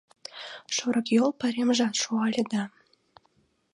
[0.75, 2.63] Шорыкйол пайремжат шуале да